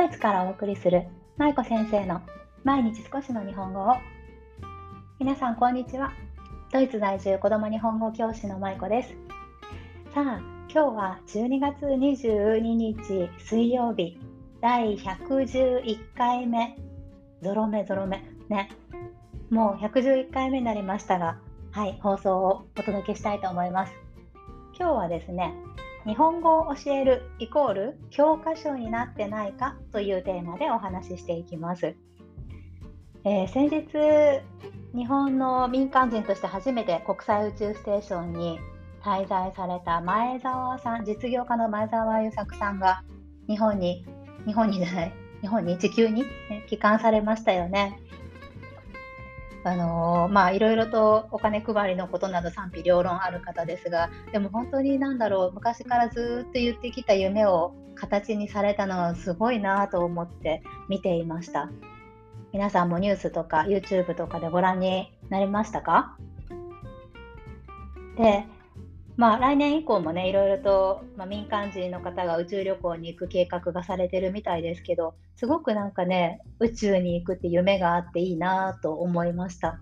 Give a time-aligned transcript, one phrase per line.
[0.00, 1.04] ドイツからお送りする
[1.36, 2.22] 舞子先生の
[2.64, 3.96] 毎日少しの日本語を。
[5.18, 6.14] 皆さんこんにちは。
[6.72, 9.10] ドイツ在住子ども日本語教師の舞子です。
[10.14, 10.40] さあ
[10.72, 14.18] 今日は12月22日水曜日。
[14.62, 16.78] 第111回目。
[17.42, 18.24] ゾロ目ゾロ目。
[18.48, 18.70] ね。
[19.50, 21.36] もう111回目になりましたが
[21.72, 23.92] はい放送をお届けしたいと思います。
[24.78, 25.54] 今日はですね
[26.06, 31.94] 日本語を教えるイコール教科書になってないかというテーマでお話ししていきます。
[33.24, 33.86] えー、先日
[34.96, 38.58] 日本の民間人として初めて国際宇宙ステーションに
[39.02, 43.02] 滞在された前澤さん実業家の前澤友作さんが
[43.46, 44.06] 日本に
[44.46, 47.98] 日本にじゃない日本に地球に、ね、帰還されましたよね。
[49.62, 61.70] あのまあいろいろとお金配りのことなど賛否両論ある方ですがでも本当に何だろう昔からずっと言ってきた夢を形にされたのはすごいなと思って見ていました。
[62.52, 66.16] 皆さんもニュースとか YouTube とかでご覧になりましたか？
[68.16, 68.44] で
[69.20, 79.78] まあ、来年以降もねいろいろと、まあ、民間人の方が宇宙旅行に行く計画がされてるみたいですけどすごくなんかね宇宙に行くって夢があっていいなと思いました。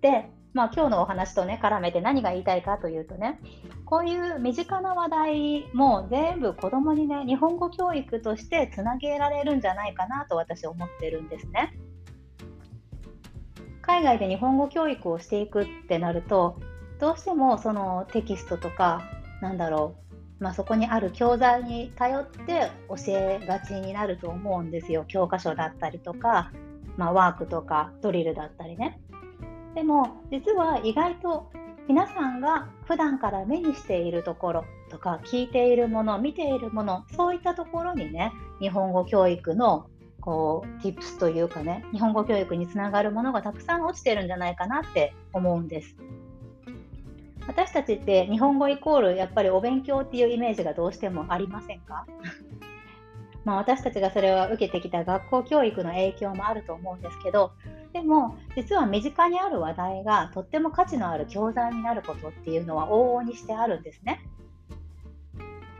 [0.00, 3.40] で、まあ、今日のお話とね絡めて何が言いたいかというとね
[3.84, 11.76] こういう身近な話題も全部子どもにね日本語教育としてつなげられるんじゃないかなと私思ってるんですね。
[13.82, 16.60] 海外で日本語教育をしていくってなると
[16.98, 19.02] どうしてもそのテキストとか
[19.40, 19.96] なんだろ
[20.40, 26.52] う、まあ、そこにある教材に頼って教えがちになると思うんですよ教科書だったりとか、
[26.96, 29.00] まあ、ワークとかドリルだったりね
[29.74, 31.50] でも実は意外と
[31.88, 39.86] 皆さんが普段から目にしているところとか聞いているもの見ているものそういったところにね日本語教育の
[40.20, 45.96] こう tips というかね日本語教育につながるものがたくさん落ちてるんじゃないかなって思うんです。
[47.46, 52.06] 私たちって日本語イコールやっぱりお勉強っていうイメージがどうしてもありませんか？
[53.44, 57.52] まあ私たちがそれは受けてきた学校教育の影響もあると思うんですけど
[57.92, 64.20] でも実は身近にある話題がとっても価値のある教材になることっていうのは往々にしてあるんですね。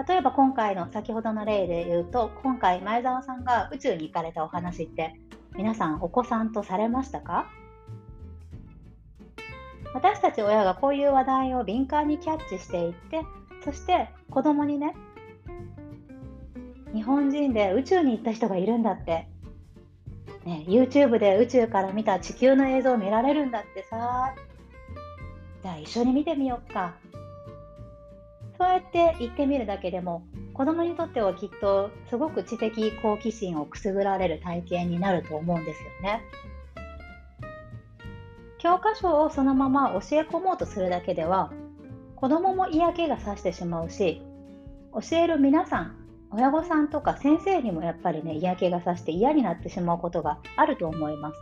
[0.06, 5.14] 例えば今回の先ほどの例で言うと今回前澤さんが宇宙に行かれたお話って
[5.56, 7.46] 皆さんお子さんとされましたか？
[9.94, 13.22] 私たち親がこういう話題を敏感にキャッチしていって
[13.64, 14.94] そして子供にね
[16.92, 19.26] 日本人で宇宙に行った人がいるんだって、
[20.44, 24.34] ね、YouTube で宇宙から見た地球の映像を見られるんだってさ。
[25.62, 26.94] じゃあ一緒に見てみようか。
[28.58, 36.20] そうやって言ってみるだけでも子供にとってはきっとすごく知的好奇心をくすぐられる体験になると思うんですよね。
[38.64, 41.52] 教科書をそのまま教え込もうとするだけでは
[42.16, 44.22] 子どもも嫌気がさしてしまうし
[44.94, 45.96] 教える皆さん
[46.30, 51.36] 親御さんとか先生にもやっぱりね嫌気がさして嫌になってしまうことがあると思います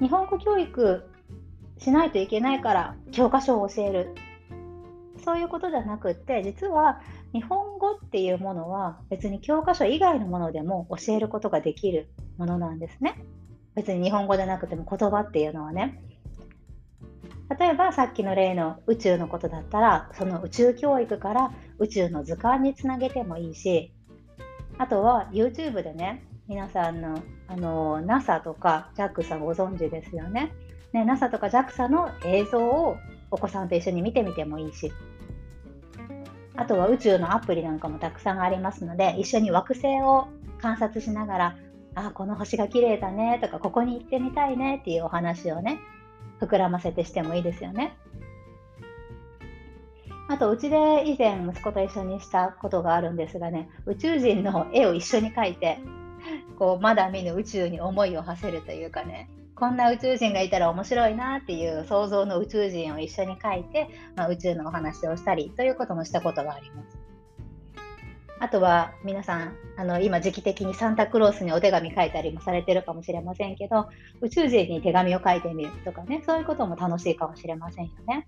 [0.00, 1.04] 日本語教育
[1.76, 4.14] しないといけないから教科書を教える
[5.22, 7.02] そういうことじゃなくって実は
[7.34, 12.08] 日本語っていうものは別に教科書以外のものでも教えることができる
[12.38, 13.22] ものなんですね。
[13.76, 16.02] 別に日本語じゃなくても言葉っていうのはね。
[17.58, 23.92] 例えばさっきの例の宇宙のことだったらその宇宙教育から宇宙の図鑑につなげてもいいし
[24.78, 30.52] あとは YouTube でね皆さんのあの NASA とか JAXA ご存知ですよね。
[30.92, 32.96] ね NASA とか JAXA の映像を
[33.30, 34.90] お子さんと一緒に見てみてもいいし。
[36.56, 40.28] あとは宇宙のアプリなんかもたくさんありますので一緒に惑星を
[40.60, 41.56] 観察しながら
[41.96, 45.80] あこの星が綺麗だねとかここに行ってみたいねっていうお話をね
[46.40, 47.96] 膨らませてしてもいいですよね。
[50.28, 55.78] あとうちで以前息子と一緒にしたことがあるんですがね宇宙人の絵を一緒に描いて
[56.58, 66.95] こうまだ見ぬ宇宙に思いを馳せるというかねこんな宇宙人がいたら面白いなっていう想像の宇宙人を一緒に描いて、まあ、宇宙のお話をしたりということもしたことがあります。
[68.38, 73.88] あとは皆さんあの今時期的にサンタクロースにお手紙書いたりもされてるかもしれませんけど
[74.20, 78.26] 宇宙人に手紙を書いてみるとかねそういうことも楽しいかもしれませんよね。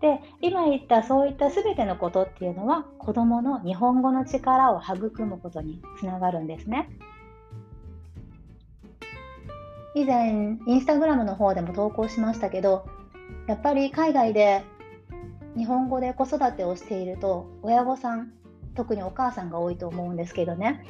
[0.00, 6.88] で今言ったそういった全てのことっていうのは子どもの日本語の力を育むことにつながるんですね。
[9.94, 12.86] 以前インスタグラムの方でも投稿しましたけど
[13.46, 14.62] やっぱり海外で
[15.56, 18.32] 日本語で子育てをしていると親御さん
[18.74, 20.84] 特にお母さんが多いと思うんですけどね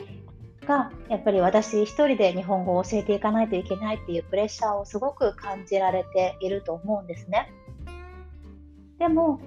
[0.67, 7.53] がやっぱり私一人で日本語を教えていかないといけないっていうプレッシャーをすごく感じられていると思うんですね。
[8.99, 9.41] でも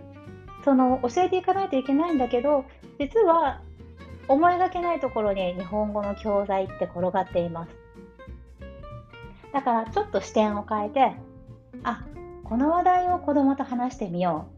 [0.65, 2.65] その教えていかないといけないんだけど
[2.99, 3.61] 実は
[4.27, 7.71] 思いがけないところに日本語の教材って転がっています。
[9.53, 11.13] だからちょっと視点を変えて
[11.83, 12.03] あ
[12.43, 14.52] この話題を子どもと話してみよう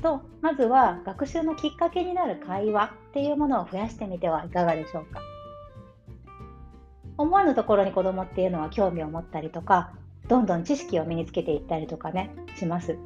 [0.00, 5.20] とまずは学習のきっかけになる会話っていうものを増やしてみてはいかがでしょうか。
[7.20, 9.92] 思わぬところに子供っていうのは興味を持ったりとか
[10.28, 12.96] どんどん知識を身につけていったりとかねします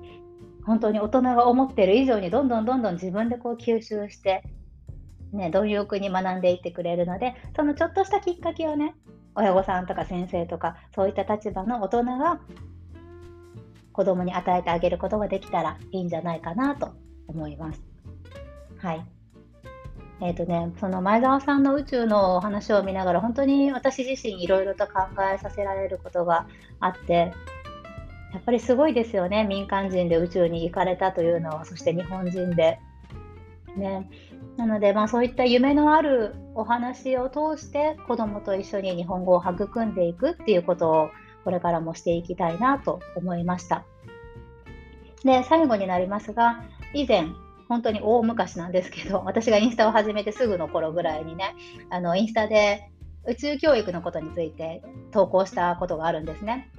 [0.64, 4.44] 本当に大人が思ってる以上にどんどんどんどん自分でこう吸収して
[5.32, 8.94] ね貪欲に学んでいってくれるのでそのちょっとしたきっかけをね
[9.34, 12.40] 親御さんとか先生とかそういった立場の大人が
[13.94, 16.92] 子供に与えてあげることができたらいいんじゃないかなと
[17.28, 17.80] 思います。
[18.78, 19.06] はい。
[20.20, 25.02] えーとね、その前澤さんの宇宙のお話を見ながら本当に私自身いろいろと考
[25.32, 26.46] えさせられることが
[26.80, 27.32] あって
[28.32, 32.78] やっぱりすごいですよね民間人で宇宙に行かれたというのはそして日本人で。
[33.76, 34.08] ね、
[34.56, 41.10] なので、まあ、そういった夢のあるお話を通して子どもと一緒に日本語を育んでいくっていうことを
[41.44, 43.84] これからもしていきたいなと思いました。
[45.24, 47.28] で最後になりますが以前
[47.68, 51.54] 本当に大昔なんですけど、 私がインスタを始めてすぐの頃ぐらいにね、
[51.90, 52.90] あのインスタで
[53.26, 54.82] 宇宙教育のことについて
[55.12, 56.70] 投稿したことがあるんですね。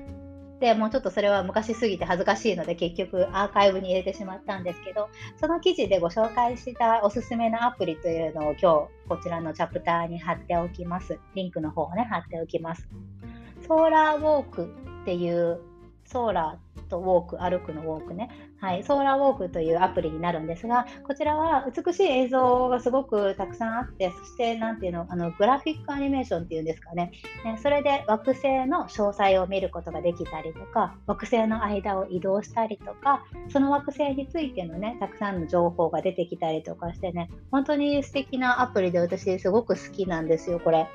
[0.59, 5.09] でもうちょっとそれは昔すぎて恥ずかしいので結局アーカイブに入れてしまったんですけど
[5.39, 12.88] その記事でご紹介したおすすめのアプリというのを今日こちらのチャプターに貼っておきますリンクの方をね貼っておきます
[13.67, 15.59] ソーラーウォークっていう
[16.06, 18.29] ソーラーとウォーク、歩くのウォークね、
[18.62, 27.12] はい、ソーラーウォークというアプリになるんですが、こちらは美しい映像がすごくたくさんあって、そして、なんていうの、あのグラフィックアニメーションっていうんですかね、
[27.44, 40.88] ねそれで惑星の詳細を見ることができたりとか、惑星の間を移動したりとか、その惑星についてのね、たくさんの情報が出てきたりとかしてね、本当に素敵なアプリで私すごく好きなんですよ、これ。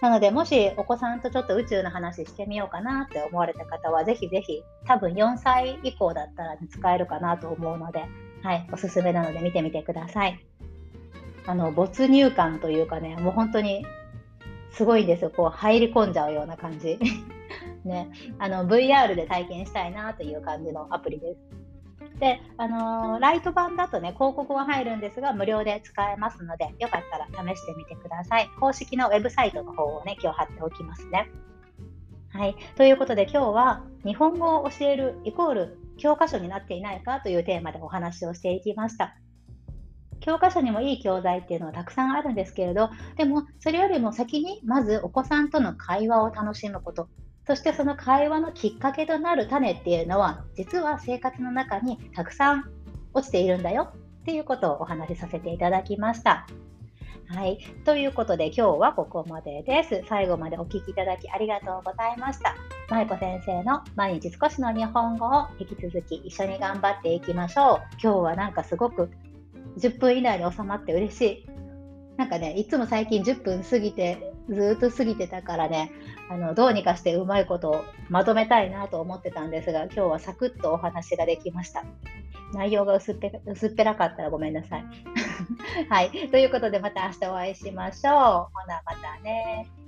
[0.00, 8.04] なので、もしお子さんとちょっと宇宙の話してみようかなって思われた方は、ぜひぜひ、多分4歳以降だったら、使えるかなと思うので、
[8.42, 10.44] はい、おすすめなので見てみてください。
[11.46, 13.84] あの、没入感というかね、もう本当に
[14.72, 15.30] すごいんですよ。
[15.30, 16.98] こう入り込んじゃうような感じ。
[17.84, 21.59] ね、あの VR で体験したいなという感じのアプリです。
[22.20, 28.48] で、あのー、ライト版だとね、広告は入るんですが、無料で使えますので、よかったら試してみてください。
[28.60, 31.30] 公式のウェブサイトの方をね、今日貼っておきますね。
[32.32, 32.54] はい。
[32.76, 39.16] ということで今日は日本語を教えるイコール教科書になっていないかというテーマでお話をしていきました。
[40.20, 47.08] 教科書にもいい教材っていうのはたくさんあるんですけれど、でもそれよりも先にまずお子さんとの会話を楽しむこと、
[47.46, 52.70] そしてその会話のきっかけとなる種っていうのは実は生活の中にたくさん
[53.12, 56.46] 落ちているんだよっていうことをお話しさせていただきました。
[57.32, 57.58] はい。
[57.84, 60.02] ということで今日はここまでです。
[60.08, 62.56] 最後までお聴きいただきありがとうございました。
[62.88, 67.80] 舞子先生の毎日少しの日本語を引き続き一緒に頑張っていきましょう。
[68.02, 69.10] 今日はなんかすごく
[69.78, 71.46] 10分以内に収まって嬉しい。
[72.16, 75.92] なんかね、いつも最近10分過ぎて、ずっと過ぎてたからね、
[76.28, 81.84] あのどうにかしてうまいことをまとめたいなと思ってたんですが、今日はサクッとお話ができました。
[82.52, 84.84] 内容が薄っぺ薄っぺらかったらごめんなさい。
[85.88, 86.10] はい。
[86.30, 88.14] ということで、また明日お会いしましょう。
[88.14, 89.79] ほな、またね。